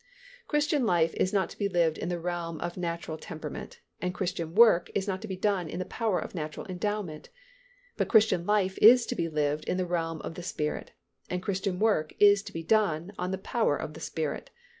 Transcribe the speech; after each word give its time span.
Christian 0.47 0.83
life 0.83 1.13
is 1.13 1.31
not 1.31 1.51
to 1.51 1.57
be 1.59 1.69
lived 1.69 1.99
in 1.99 2.09
the 2.09 2.19
realm 2.19 2.59
of 2.61 2.75
natural 2.75 3.19
temperament, 3.19 3.81
and 4.01 4.15
Christian 4.15 4.55
work 4.55 4.89
is 4.95 5.07
not 5.07 5.21
to 5.21 5.27
be 5.27 5.35
done 5.37 5.69
in 5.69 5.77
the 5.77 5.85
power 5.85 6.17
of 6.17 6.33
natural 6.33 6.65
endowment, 6.65 7.29
but 7.97 8.07
Christian 8.09 8.43
life 8.43 8.79
is 8.81 9.05
to 9.05 9.15
be 9.15 9.29
lived 9.29 9.63
in 9.65 9.77
the 9.77 9.85
realm 9.85 10.19
of 10.21 10.33
the 10.33 10.41
Spirit, 10.41 10.93
and 11.29 11.43
Christian 11.43 11.77
work 11.77 12.13
is 12.17 12.41
to 12.41 12.51
be 12.51 12.63
done 12.63 13.11
on 13.19 13.29
the 13.29 13.37
power 13.37 13.77
of 13.77 13.93
the 13.93 13.99
Spirit. 13.99 14.49